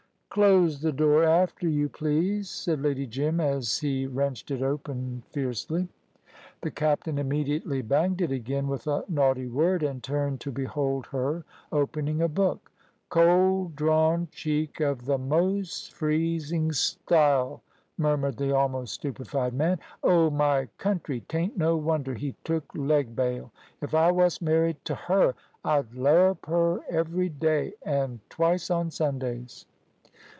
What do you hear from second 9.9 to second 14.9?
turned to behold her opening a book. "Cold drawn cheek